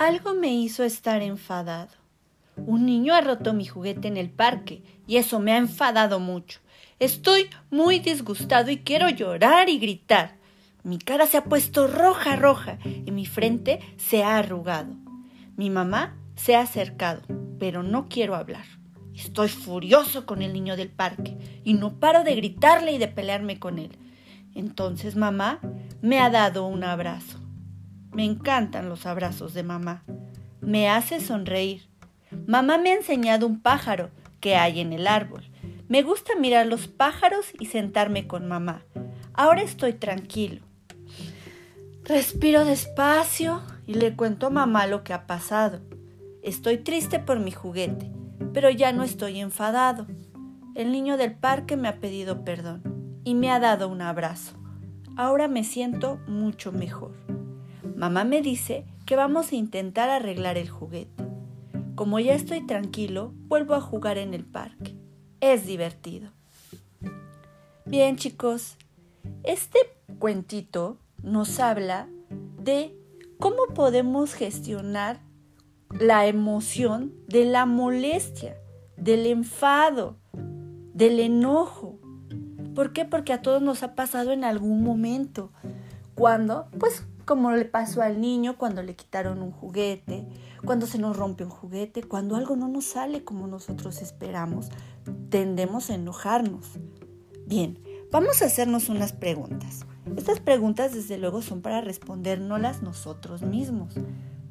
[0.00, 1.90] Algo me hizo estar enfadado.
[2.56, 6.60] Un niño ha roto mi juguete en el parque y eso me ha enfadado mucho.
[6.98, 10.38] Estoy muy disgustado y quiero llorar y gritar.
[10.84, 14.96] Mi cara se ha puesto roja, roja y mi frente se ha arrugado.
[15.58, 17.20] Mi mamá se ha acercado,
[17.58, 18.64] pero no quiero hablar.
[19.14, 23.58] Estoy furioso con el niño del parque y no paro de gritarle y de pelearme
[23.58, 23.98] con él.
[24.54, 25.60] Entonces mamá
[26.00, 27.38] me ha dado un abrazo.
[28.12, 30.02] Me encantan los abrazos de mamá.
[30.60, 31.88] Me hace sonreír.
[32.46, 34.10] Mamá me ha enseñado un pájaro
[34.40, 35.44] que hay en el árbol.
[35.88, 38.82] Me gusta mirar los pájaros y sentarme con mamá.
[39.32, 40.62] Ahora estoy tranquilo.
[42.04, 45.80] Respiro despacio y le cuento a mamá lo que ha pasado.
[46.42, 48.10] Estoy triste por mi juguete,
[48.52, 50.06] pero ya no estoy enfadado.
[50.74, 54.56] El niño del parque me ha pedido perdón y me ha dado un abrazo.
[55.16, 57.12] Ahora me siento mucho mejor.
[58.00, 61.22] Mamá me dice que vamos a intentar arreglar el juguete.
[61.96, 64.96] Como ya estoy tranquilo, vuelvo a jugar en el parque.
[65.40, 66.30] Es divertido.
[67.84, 68.78] Bien chicos,
[69.42, 69.78] este
[70.18, 72.08] cuentito nos habla
[72.58, 72.96] de
[73.38, 75.20] cómo podemos gestionar
[75.90, 78.56] la emoción de la molestia,
[78.96, 80.16] del enfado,
[80.94, 82.00] del enojo.
[82.74, 83.04] ¿Por qué?
[83.04, 85.52] Porque a todos nos ha pasado en algún momento.
[86.14, 90.26] Cuando, pues como le pasó al niño cuando le quitaron un juguete,
[90.64, 94.68] cuando se nos rompe un juguete, cuando algo no nos sale como nosotros esperamos,
[95.28, 96.80] tendemos a enojarnos.
[97.46, 97.78] Bien,
[98.10, 99.86] vamos a hacernos unas preguntas.
[100.16, 103.94] Estas preguntas desde luego son para respondérnoslas nosotros mismos.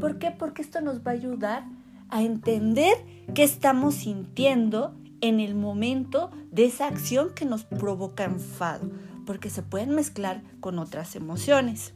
[0.00, 0.30] ¿Por qué?
[0.30, 1.66] Porque esto nos va a ayudar
[2.08, 2.94] a entender
[3.34, 8.88] qué estamos sintiendo en el momento de esa acción que nos provoca enfado,
[9.26, 11.92] porque se pueden mezclar con otras emociones.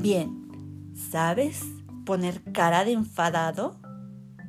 [0.00, 1.60] Bien, ¿sabes
[2.06, 3.78] poner cara de enfadado?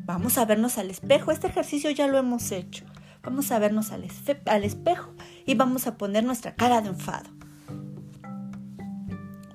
[0.06, 1.30] Vamos a vernos al espejo.
[1.30, 2.86] Este ejercicio ya lo hemos hecho.
[3.22, 4.06] Vamos a vernos al,
[4.64, 5.14] espejo
[5.46, 7.30] y vamos a poner nuestra cara de enfado.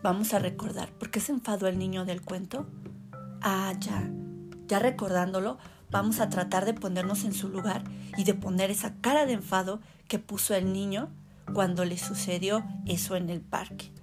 [0.03, 2.66] Vamos a recordar, ¿por qué se enfadó el niño del cuento?
[3.41, 4.06] Ah, ya,
[4.66, 5.56] ya recordándolo,
[5.91, 7.84] vamos a tratar de ponernos en su lugar
[8.19, 11.09] y de poner esa cara de enfado que puso el niño
[11.54, 13.97] cuando le sucedió eso en el parque.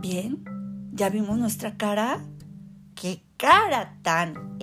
[0.00, 0.44] Bien,
[0.92, 2.24] ya vimos nuestra cara.
[2.94, 4.58] ¡Qué cara tan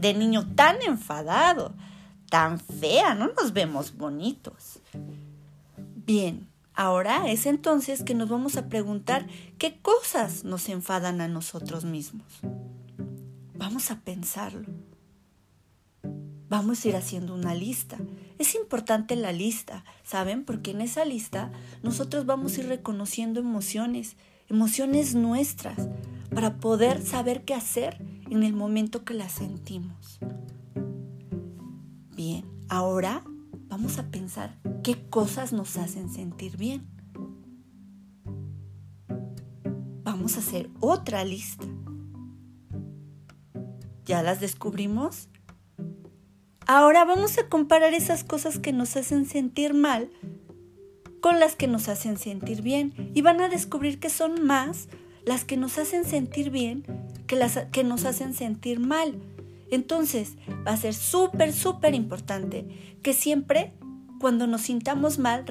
[0.00, 1.74] de niño tan enfadado!
[2.30, 4.78] Tan fea, no nos vemos bonitos.
[6.06, 9.26] Bien, ahora es entonces que nos vamos a preguntar
[9.58, 12.26] qué cosas nos enfadan a nosotros mismos.
[13.54, 14.68] Vamos a pensarlo.
[16.48, 17.98] Vamos a ir haciendo una lista.
[18.38, 20.44] Es importante la lista, ¿saben?
[20.44, 21.52] Porque en esa lista
[21.82, 24.16] nosotros vamos a ir reconociendo emociones
[24.50, 25.88] emociones nuestras,
[26.34, 30.20] para poder saber qué hacer en el momento que las sentimos.
[32.14, 33.24] Bien, ahora
[33.68, 36.86] vamos a pensar qué cosas nos hacen sentir bien.
[40.02, 41.66] Vamos a hacer otra lista.
[44.04, 45.28] ¿Ya las descubrimos?
[46.66, 50.10] Ahora vamos a comparar esas cosas que nos hacen sentir mal
[51.20, 54.88] con las que nos hacen sentir bien y van a descubrir que son más
[55.24, 56.84] las que nos hacen sentir bien
[57.26, 59.14] que las que nos hacen sentir mal.
[59.70, 60.34] Entonces,
[60.66, 62.66] va a ser súper, súper importante
[63.02, 63.72] que siempre
[64.20, 65.46] cuando nos sintamos mal,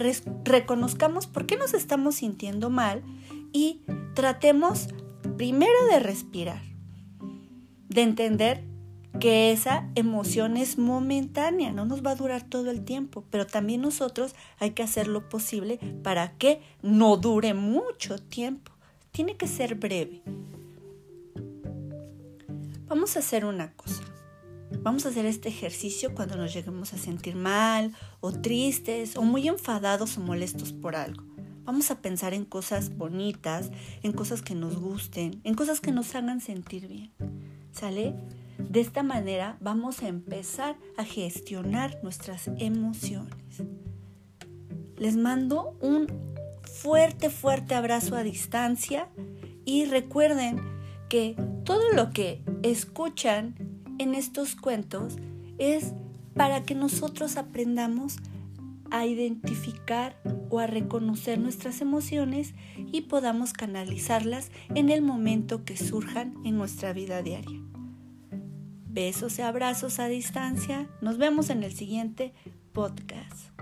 [0.46, 3.02] reconozcamos por qué nos estamos sintiendo mal
[3.52, 3.82] y
[4.14, 4.90] tratemos
[5.38, 6.62] primero de respirar,
[7.88, 8.69] de entender
[9.20, 13.82] que esa emoción es momentánea, no nos va a durar todo el tiempo, pero también
[13.82, 18.72] nosotros hay que hacer lo posible para que no dure mucho tiempo.
[19.12, 20.22] Tiene que ser breve.
[22.88, 24.04] Vamos a hacer una cosa.
[24.82, 29.48] Vamos a hacer este ejercicio cuando nos lleguemos a sentir mal o tristes o muy
[29.48, 31.24] enfadados o molestos por algo.
[31.66, 36.16] Vamos a pensar en cosas bonitas, en cosas que nos gusten, en cosas que nos
[36.16, 37.12] hagan sentir bien.
[37.72, 38.16] ¿Sale?
[38.60, 43.64] De esta manera vamos a empezar a gestionar nuestras emociones.
[44.98, 46.08] Les mando un
[46.64, 49.10] fuerte, fuerte abrazo a distancia
[49.66, 50.60] y recuerden
[51.08, 53.56] que todo lo que escuchan
[53.98, 55.16] en estos cuentos
[55.58, 55.94] es
[56.36, 58.18] para que nosotros aprendamos
[58.92, 60.16] a identificar
[60.50, 66.94] o a reconocer nuestras emociones y podamos canalizarlas en el momento que surjan en nuestra
[66.94, 67.60] vida diaria.
[69.00, 70.90] Besos y abrazos a distancia.
[71.00, 72.34] Nos vemos en el siguiente
[72.74, 73.58] podcast.